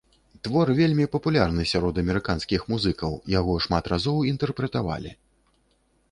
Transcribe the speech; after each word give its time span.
Твор 0.45 0.67
вельмі 0.77 1.03
папулярны 1.15 1.65
сярод 1.71 1.99
амерыканскіх 2.03 2.65
музыкаў, 2.73 3.11
яго 3.39 3.53
шмат 3.67 3.91
разоў 3.93 4.17
інтэрпрэтавалі. 4.31 5.11